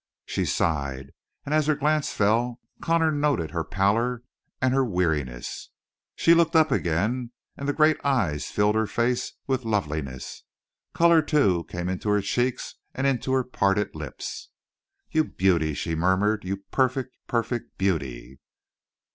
She 0.25 0.45
sighed, 0.45 1.11
and 1.45 1.53
as 1.53 1.67
her 1.67 1.75
glance 1.75 2.11
fell 2.11 2.59
Connor 2.81 3.11
noted 3.11 3.51
her 3.51 3.63
pallor 3.63 4.23
and 4.59 4.73
her 4.73 4.83
weariness. 4.83 5.69
She 6.15 6.33
looked 6.33 6.55
up 6.55 6.71
again, 6.71 7.33
and 7.55 7.69
the 7.69 7.73
great 7.73 8.03
eyes 8.03 8.47
filled 8.49 8.73
her 8.73 8.87
face 8.87 9.33
with 9.45 9.63
loveliness. 9.63 10.41
Color, 10.95 11.21
too, 11.21 11.65
came 11.65 11.87
into 11.87 12.09
her 12.09 12.21
cheeks 12.21 12.73
and 12.95 13.05
into 13.05 13.31
her 13.33 13.43
parted 13.43 13.93
lips. 13.93 14.49
"You 15.11 15.23
beauty!" 15.23 15.75
she 15.75 15.93
murmured. 15.93 16.45
"You 16.45 16.57
perfect, 16.71 17.15
perfect 17.27 17.77
beauty!" 17.77 18.39